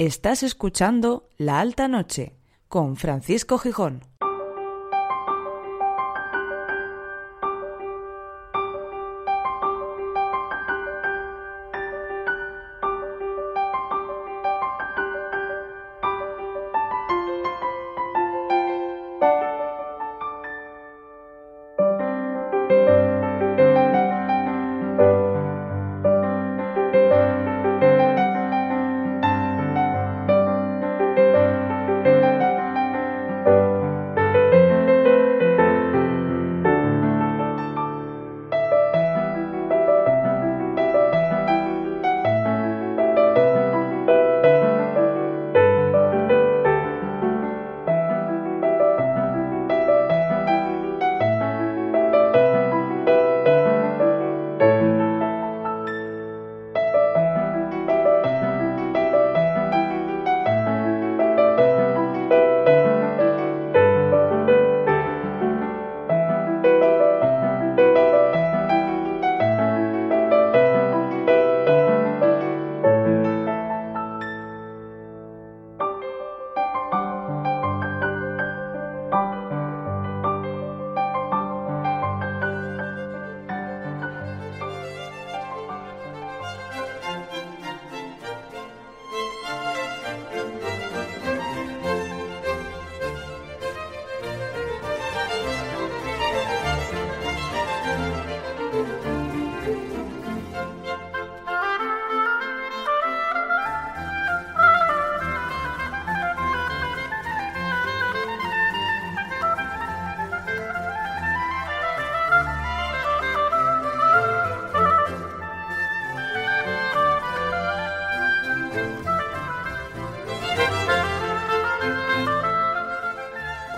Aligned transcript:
Estás 0.00 0.44
escuchando 0.44 1.28
La 1.38 1.58
Alta 1.58 1.88
Noche 1.88 2.36
con 2.68 2.94
Francisco 2.94 3.58
Gijón. 3.58 4.04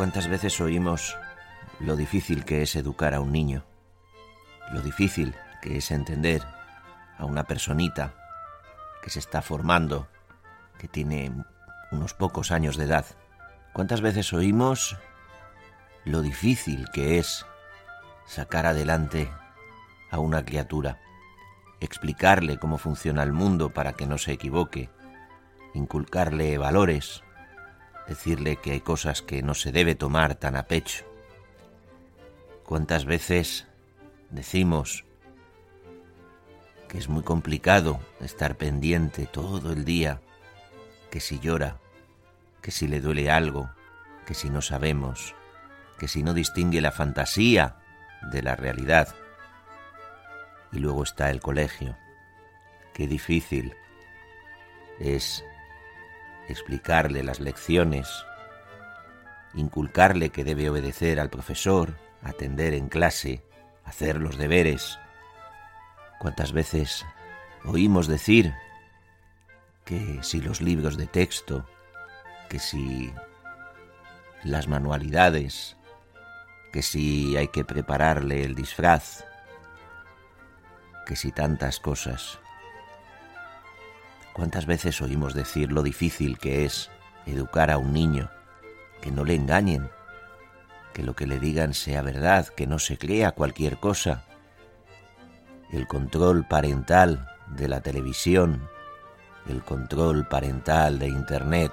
¿Cuántas 0.00 0.28
veces 0.28 0.58
oímos 0.62 1.18
lo 1.78 1.94
difícil 1.94 2.46
que 2.46 2.62
es 2.62 2.74
educar 2.74 3.12
a 3.12 3.20
un 3.20 3.32
niño? 3.32 3.66
Lo 4.72 4.80
difícil 4.80 5.34
que 5.60 5.76
es 5.76 5.90
entender 5.90 6.40
a 7.18 7.26
una 7.26 7.44
personita 7.44 8.14
que 9.02 9.10
se 9.10 9.18
está 9.18 9.42
formando, 9.42 10.08
que 10.78 10.88
tiene 10.88 11.30
unos 11.92 12.14
pocos 12.14 12.50
años 12.50 12.78
de 12.78 12.84
edad. 12.84 13.04
¿Cuántas 13.74 14.00
veces 14.00 14.32
oímos 14.32 14.96
lo 16.06 16.22
difícil 16.22 16.86
que 16.94 17.18
es 17.18 17.44
sacar 18.24 18.64
adelante 18.64 19.30
a 20.10 20.18
una 20.18 20.46
criatura, 20.46 20.98
explicarle 21.78 22.56
cómo 22.58 22.78
funciona 22.78 23.22
el 23.22 23.34
mundo 23.34 23.74
para 23.74 23.92
que 23.92 24.06
no 24.06 24.16
se 24.16 24.32
equivoque, 24.32 24.88
inculcarle 25.74 26.56
valores, 26.56 27.22
decirle 28.10 28.56
que 28.56 28.72
hay 28.72 28.80
cosas 28.80 29.22
que 29.22 29.40
no 29.40 29.54
se 29.54 29.70
debe 29.70 29.94
tomar 29.94 30.34
tan 30.34 30.56
a 30.56 30.64
pecho. 30.64 31.04
¿Cuántas 32.64 33.04
veces 33.04 33.68
decimos 34.30 35.04
que 36.88 36.98
es 36.98 37.08
muy 37.08 37.22
complicado 37.22 38.00
estar 38.20 38.56
pendiente 38.56 39.26
todo 39.26 39.72
el 39.72 39.84
día, 39.84 40.20
que 41.08 41.20
si 41.20 41.38
llora, 41.38 41.78
que 42.60 42.72
si 42.72 42.88
le 42.88 43.00
duele 43.00 43.30
algo, 43.30 43.70
que 44.26 44.34
si 44.34 44.50
no 44.50 44.60
sabemos, 44.60 45.36
que 45.96 46.08
si 46.08 46.24
no 46.24 46.34
distingue 46.34 46.80
la 46.80 46.90
fantasía 46.90 47.76
de 48.32 48.42
la 48.42 48.56
realidad? 48.56 49.14
Y 50.72 50.80
luego 50.80 51.04
está 51.04 51.30
el 51.30 51.40
colegio. 51.40 51.96
Qué 52.92 53.06
difícil 53.06 53.72
es 54.98 55.44
explicarle 56.50 57.22
las 57.22 57.40
lecciones, 57.40 58.08
inculcarle 59.54 60.30
que 60.30 60.44
debe 60.44 60.70
obedecer 60.70 61.20
al 61.20 61.30
profesor, 61.30 61.96
atender 62.22 62.74
en 62.74 62.88
clase, 62.88 63.44
hacer 63.84 64.20
los 64.20 64.36
deberes. 64.36 64.98
¿Cuántas 66.18 66.52
veces 66.52 67.04
oímos 67.64 68.06
decir 68.06 68.54
que 69.84 70.20
si 70.22 70.40
los 70.40 70.60
libros 70.60 70.96
de 70.96 71.06
texto, 71.06 71.66
que 72.48 72.58
si 72.58 73.12
las 74.44 74.68
manualidades, 74.68 75.76
que 76.72 76.82
si 76.82 77.36
hay 77.36 77.48
que 77.48 77.64
prepararle 77.64 78.44
el 78.44 78.54
disfraz, 78.54 79.24
que 81.06 81.16
si 81.16 81.32
tantas 81.32 81.80
cosas. 81.80 82.38
¿Cuántas 84.40 84.64
veces 84.64 85.02
oímos 85.02 85.34
decir 85.34 85.70
lo 85.70 85.82
difícil 85.82 86.38
que 86.38 86.64
es 86.64 86.90
educar 87.26 87.70
a 87.70 87.76
un 87.76 87.92
niño? 87.92 88.30
Que 89.02 89.10
no 89.10 89.22
le 89.22 89.34
engañen, 89.34 89.90
que 90.94 91.02
lo 91.02 91.14
que 91.14 91.26
le 91.26 91.38
digan 91.38 91.74
sea 91.74 92.00
verdad, 92.00 92.46
que 92.46 92.66
no 92.66 92.78
se 92.78 92.96
crea 92.96 93.32
cualquier 93.32 93.76
cosa. 93.76 94.24
El 95.70 95.86
control 95.86 96.48
parental 96.48 97.28
de 97.48 97.68
la 97.68 97.82
televisión, 97.82 98.66
el 99.46 99.62
control 99.62 100.26
parental 100.26 100.98
de 100.98 101.08
Internet 101.08 101.72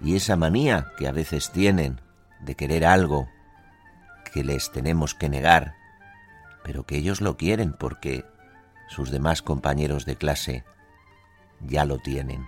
y 0.00 0.16
esa 0.16 0.34
manía 0.34 0.92
que 0.96 1.08
a 1.08 1.12
veces 1.12 1.52
tienen 1.52 2.00
de 2.40 2.54
querer 2.54 2.86
algo 2.86 3.28
que 4.32 4.44
les 4.44 4.72
tenemos 4.72 5.14
que 5.14 5.28
negar, 5.28 5.74
pero 6.64 6.86
que 6.86 6.96
ellos 6.96 7.20
lo 7.20 7.36
quieren 7.36 7.74
porque 7.74 8.24
sus 8.88 9.10
demás 9.10 9.42
compañeros 9.42 10.06
de 10.06 10.16
clase 10.16 10.64
ya 11.68 11.84
lo 11.84 11.98
tienen. 11.98 12.46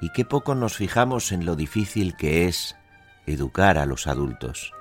Y 0.00 0.10
qué 0.10 0.24
poco 0.24 0.54
nos 0.54 0.76
fijamos 0.76 1.30
en 1.30 1.44
lo 1.44 1.54
difícil 1.54 2.16
que 2.16 2.48
es 2.48 2.76
educar 3.26 3.78
a 3.78 3.86
los 3.86 4.06
adultos. 4.06 4.72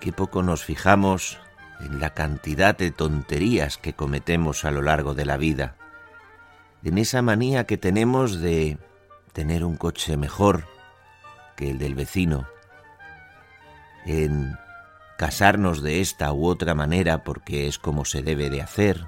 Qué 0.00 0.12
poco 0.12 0.42
nos 0.42 0.64
fijamos 0.64 1.38
en 1.80 2.00
la 2.00 2.10
cantidad 2.10 2.76
de 2.76 2.90
tonterías 2.90 3.78
que 3.78 3.94
cometemos 3.94 4.64
a 4.64 4.70
lo 4.70 4.82
largo 4.82 5.14
de 5.14 5.24
la 5.24 5.36
vida, 5.36 5.76
en 6.82 6.98
esa 6.98 7.22
manía 7.22 7.64
que 7.64 7.76
tenemos 7.76 8.40
de 8.40 8.78
tener 9.32 9.64
un 9.64 9.76
coche 9.76 10.16
mejor 10.16 10.64
que 11.56 11.70
el 11.70 11.78
del 11.78 11.94
vecino, 11.94 12.46
en 14.06 14.56
casarnos 15.18 15.82
de 15.82 16.00
esta 16.00 16.32
u 16.32 16.46
otra 16.46 16.74
manera 16.74 17.22
porque 17.22 17.66
es 17.66 17.78
como 17.78 18.04
se 18.04 18.22
debe 18.22 18.48
de 18.48 18.62
hacer, 18.62 19.06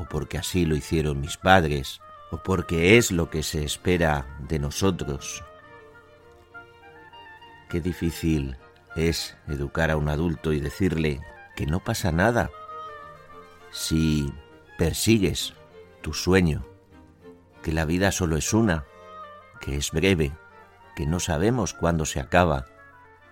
o 0.00 0.06
porque 0.06 0.38
así 0.38 0.64
lo 0.64 0.76
hicieron 0.76 1.20
mis 1.20 1.36
padres, 1.36 2.00
o 2.30 2.42
porque 2.42 2.96
es 2.96 3.12
lo 3.12 3.28
que 3.28 3.42
se 3.42 3.64
espera 3.64 4.26
de 4.38 4.58
nosotros. 4.58 5.44
Qué 7.68 7.82
difícil 7.82 8.56
es 8.96 9.36
educar 9.46 9.90
a 9.90 9.98
un 9.98 10.08
adulto 10.08 10.54
y 10.54 10.60
decirle 10.60 11.20
que 11.54 11.66
no 11.66 11.80
pasa 11.80 12.12
nada 12.12 12.50
si 13.70 14.32
persigues 14.78 15.52
tu 16.00 16.14
sueño, 16.14 16.66
que 17.62 17.72
la 17.72 17.84
vida 17.84 18.10
solo 18.10 18.38
es 18.38 18.54
una, 18.54 18.86
que 19.60 19.76
es 19.76 19.90
breve, 19.90 20.32
que 20.96 21.06
no 21.06 21.20
sabemos 21.20 21.74
cuándo 21.74 22.06
se 22.06 22.20
acaba 22.20 22.64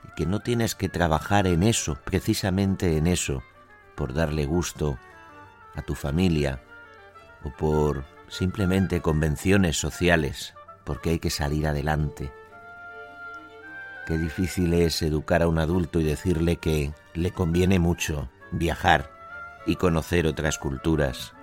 y 0.05 0.15
que 0.17 0.27
no 0.27 0.41
tienes 0.41 0.75
que 0.75 0.91
trabajar 0.91 1.47
en 1.47 1.63
eso, 1.63 1.99
precisamente 2.05 2.99
en 2.99 3.07
eso, 3.07 3.43
por 3.97 4.13
darle 4.13 4.45
gusto 4.45 4.99
a 5.75 5.83
tu 5.83 5.95
familia 5.95 6.63
o 7.45 7.51
por 7.51 8.05
simplemente 8.29 9.01
convenciones 9.01 9.77
sociales, 9.77 10.55
porque 10.85 11.11
hay 11.11 11.19
que 11.19 11.31
salir 11.31 11.67
adelante. 11.67 12.33
Qué 14.07 14.17
difícil 14.17 14.73
es 14.73 15.03
educar 15.03 15.43
a 15.43 15.49
un 15.49 15.59
adulto 15.59 16.01
y 16.01 16.05
decirle 16.05 16.57
que 16.57 16.93
le 17.15 17.31
conviene 17.31 17.79
mucho 17.79 18.31
viajar 18.53 19.11
y 19.67 19.77
conocer 19.77 20.27
otras 20.27 20.59
culturas, 20.59 21.35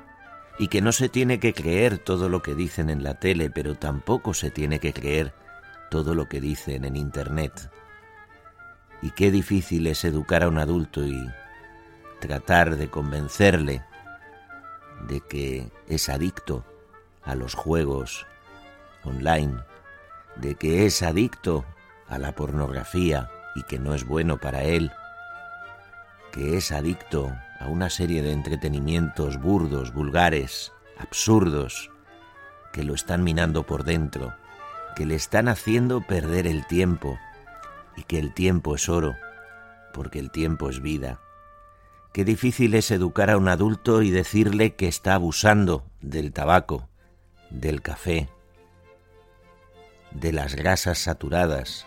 y 0.58 0.68
que 0.68 0.82
no 0.82 0.92
se 0.92 1.10
tiene 1.10 1.40
que 1.40 1.54
creer 1.54 2.00
todo 2.00 2.30
lo 2.30 2.42
que 2.42 2.56
dicen 2.56 2.90
en 2.90 3.04
la 3.04 3.20
tele, 3.20 3.50
pero 3.50 3.76
tampoco 3.76 4.34
se 4.34 4.50
tiene 4.50 4.80
que 4.80 4.94
creer 4.94 5.34
todo 5.92 6.16
lo 6.16 6.28
que 6.28 6.42
dicen 6.42 6.86
en 6.86 6.96
Internet. 6.96 7.70
Y 9.02 9.12
qué 9.12 9.30
difícil 9.30 9.86
es 9.88 10.04
educar 10.04 10.44
a 10.44 10.48
un 10.48 10.58
adulto 10.58 11.06
y 11.06 11.24
tratar 12.20 12.78
de 12.78 12.90
convencerle 12.90 13.84
de 15.02 15.22
que 15.22 15.72
es 15.88 16.10
adicto 16.10 16.66
a 17.24 17.36
los 17.36 17.54
juegos 17.54 18.26
online, 19.04 19.58
de 20.36 20.56
que 20.56 20.86
es 20.86 21.02
adicto 21.04 21.66
a 22.08 22.18
la 22.18 22.34
pornografía 22.34 23.30
y 23.56 23.64
que 23.64 23.80
no 23.80 23.94
es 23.94 24.06
bueno 24.06 24.38
para 24.38 24.64
él, 24.64 24.92
que 26.32 26.58
es 26.58 26.72
adicto 26.72 27.32
a 27.60 27.68
una 27.68 27.90
serie 27.90 28.22
de 28.22 28.32
entretenimientos 28.32 29.40
burdos, 29.40 29.94
vulgares, 29.94 30.74
absurdos, 30.98 31.92
que 32.74 32.84
lo 32.84 32.94
están 32.94 33.24
minando 33.24 33.64
por 33.64 33.86
dentro, 33.86 34.36
que 34.96 35.06
le 35.06 35.16
están 35.16 35.48
haciendo 35.48 36.02
perder 36.02 36.48
el 36.48 36.68
tiempo, 36.68 37.18
y 37.96 38.04
que 38.04 38.20
el 38.20 38.34
tiempo 38.34 38.76
es 38.76 38.90
oro, 38.90 39.16
porque 39.94 40.20
el 40.20 40.32
tiempo 40.32 40.70
es 40.70 40.82
vida. 40.82 41.20
Qué 42.16 42.24
difícil 42.24 42.76
es 42.76 42.92
educar 42.92 43.30
a 43.30 43.36
un 43.36 43.50
adulto 43.50 44.02
y 44.02 44.10
decirle 44.10 44.76
que 44.76 44.88
está 44.88 45.16
abusando 45.16 45.84
del 46.00 46.32
tabaco, 46.32 46.88
del 47.50 47.82
café, 47.82 48.30
de 50.12 50.32
las 50.32 50.56
grasas 50.56 50.98
saturadas, 50.98 51.86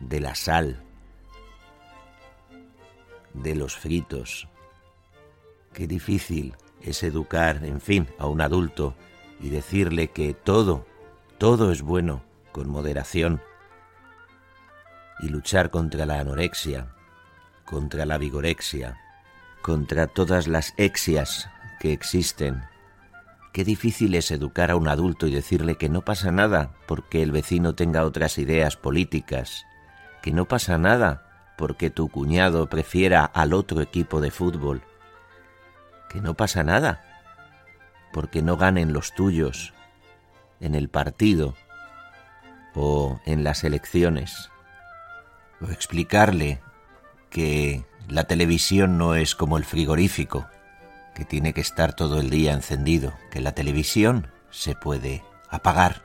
de 0.00 0.20
la 0.20 0.34
sal, 0.34 0.82
de 3.34 3.54
los 3.54 3.76
fritos. 3.76 4.48
Qué 5.74 5.86
difícil 5.86 6.56
es 6.80 7.02
educar, 7.02 7.66
en 7.66 7.82
fin, 7.82 8.08
a 8.18 8.28
un 8.28 8.40
adulto 8.40 8.94
y 9.40 9.50
decirle 9.50 10.08
que 10.08 10.32
todo, 10.32 10.86
todo 11.36 11.70
es 11.70 11.82
bueno, 11.82 12.24
con 12.50 12.70
moderación, 12.70 13.42
y 15.20 15.28
luchar 15.28 15.68
contra 15.68 16.06
la 16.06 16.18
anorexia, 16.18 16.94
contra 17.66 18.06
la 18.06 18.16
vigorexia, 18.16 18.98
contra 19.62 20.06
todas 20.06 20.48
las 20.48 20.74
exias 20.76 21.48
que 21.80 21.92
existen. 21.92 22.62
Qué 23.52 23.64
difícil 23.64 24.14
es 24.14 24.30
educar 24.30 24.70
a 24.70 24.76
un 24.76 24.88
adulto 24.88 25.26
y 25.26 25.32
decirle 25.32 25.76
que 25.76 25.88
no 25.88 26.02
pasa 26.02 26.30
nada 26.30 26.74
porque 26.86 27.22
el 27.22 27.32
vecino 27.32 27.74
tenga 27.74 28.04
otras 28.04 28.38
ideas 28.38 28.76
políticas, 28.76 29.64
que 30.22 30.32
no 30.32 30.46
pasa 30.46 30.78
nada 30.78 31.54
porque 31.56 31.90
tu 31.90 32.08
cuñado 32.08 32.68
prefiera 32.68 33.24
al 33.24 33.52
otro 33.52 33.80
equipo 33.80 34.20
de 34.20 34.30
fútbol, 34.30 34.82
que 36.08 36.20
no 36.20 36.34
pasa 36.34 36.62
nada 36.62 37.04
porque 38.12 38.42
no 38.42 38.56
ganen 38.56 38.92
los 38.92 39.14
tuyos 39.14 39.74
en 40.60 40.74
el 40.74 40.88
partido 40.88 41.54
o 42.74 43.20
en 43.26 43.44
las 43.44 43.64
elecciones, 43.64 44.50
o 45.60 45.70
explicarle 45.70 46.60
que 47.30 47.84
la 48.08 48.24
televisión 48.24 48.96
no 48.96 49.14
es 49.14 49.34
como 49.34 49.58
el 49.58 49.64
frigorífico, 49.64 50.46
que 51.14 51.26
tiene 51.26 51.52
que 51.52 51.60
estar 51.60 51.94
todo 51.94 52.20
el 52.20 52.30
día 52.30 52.52
encendido, 52.54 53.12
que 53.30 53.40
la 53.40 53.52
televisión 53.52 54.28
se 54.50 54.74
puede 54.74 55.22
apagar. 55.50 56.02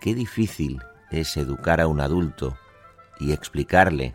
Qué 0.00 0.14
difícil 0.14 0.82
es 1.10 1.36
educar 1.36 1.80
a 1.80 1.86
un 1.86 2.00
adulto 2.00 2.58
y 3.20 3.32
explicarle 3.32 4.14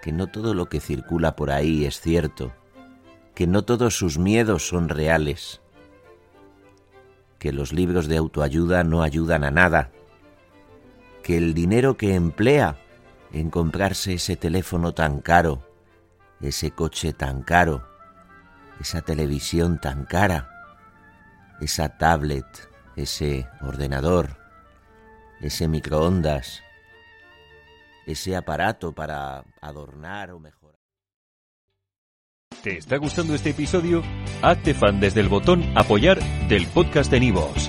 que 0.00 0.12
no 0.12 0.28
todo 0.28 0.54
lo 0.54 0.68
que 0.68 0.80
circula 0.80 1.36
por 1.36 1.50
ahí 1.50 1.84
es 1.84 2.00
cierto, 2.00 2.54
que 3.34 3.46
no 3.46 3.62
todos 3.62 3.96
sus 3.96 4.16
miedos 4.16 4.66
son 4.66 4.88
reales, 4.88 5.60
que 7.38 7.52
los 7.52 7.72
libros 7.72 8.06
de 8.06 8.16
autoayuda 8.16 8.84
no 8.84 9.02
ayudan 9.02 9.44
a 9.44 9.50
nada, 9.50 9.90
que 11.22 11.36
el 11.36 11.52
dinero 11.52 11.96
que 11.96 12.14
emplea 12.14 12.78
en 13.34 13.50
comprarse 13.50 14.14
ese 14.14 14.36
teléfono 14.36 14.94
tan 14.94 15.20
caro, 15.20 15.68
ese 16.40 16.70
coche 16.70 17.12
tan 17.12 17.42
caro, 17.42 17.84
esa 18.80 19.02
televisión 19.02 19.80
tan 19.80 20.04
cara, 20.04 20.48
esa 21.60 21.98
tablet, 21.98 22.46
ese 22.94 23.48
ordenador, 23.60 24.36
ese 25.40 25.66
microondas, 25.66 26.62
ese 28.06 28.36
aparato 28.36 28.92
para 28.92 29.44
adornar 29.60 30.30
o 30.30 30.38
mejorar. 30.38 30.78
¿Te 32.62 32.78
está 32.78 32.98
gustando 32.98 33.34
este 33.34 33.50
episodio? 33.50 34.02
Hazte 34.42 34.74
fan 34.74 35.00
desde 35.00 35.20
el 35.20 35.28
botón 35.28 35.76
apoyar 35.76 36.20
del 36.48 36.68
podcast 36.68 37.10
de 37.10 37.18
Nivos. 37.18 37.68